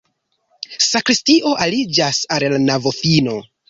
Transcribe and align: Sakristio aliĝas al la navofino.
Sakristio 0.85 1.53
aliĝas 1.69 2.25
al 2.39 2.51
la 2.57 2.65
navofino. 2.69 3.43